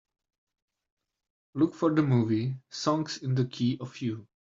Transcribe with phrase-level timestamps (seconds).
[1.53, 4.25] Look for the movie Songs in the Key of You